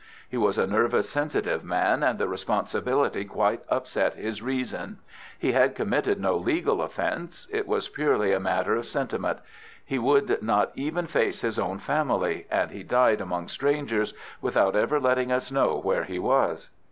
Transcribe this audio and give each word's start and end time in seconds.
He 0.27 0.35
was 0.35 0.57
a 0.57 0.65
nervous, 0.65 1.11
sensitive 1.11 1.63
man, 1.63 2.01
and 2.01 2.17
the 2.17 2.27
responsibility 2.27 3.23
quite 3.23 3.61
upset 3.69 4.15
his 4.15 4.41
reason. 4.41 4.97
He 5.37 5.51
had 5.51 5.75
committed 5.75 6.19
no 6.19 6.37
legal 6.37 6.81
offence. 6.81 7.47
It 7.51 7.67
was 7.67 7.87
purely 7.87 8.31
a 8.33 8.39
matter 8.39 8.75
of 8.75 8.87
sentiment. 8.87 9.37
He 9.85 9.99
would 9.99 10.41
not 10.41 10.71
even 10.73 11.05
face 11.05 11.41
his 11.41 11.59
own 11.59 11.77
family, 11.77 12.47
and 12.49 12.71
he 12.71 12.81
died 12.81 13.21
among 13.21 13.47
strangers 13.49 14.15
without 14.41 14.75
ever 14.75 14.99
letting 14.99 15.31
us 15.31 15.51
know 15.51 15.77
where 15.79 16.05
he 16.05 16.17
was." 16.17 16.71